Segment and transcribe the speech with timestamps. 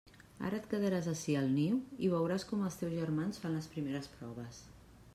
[0.47, 4.15] Ara et quedaràs ací al niu i veuràs com els teus germans fan les primeres
[4.19, 4.69] proves.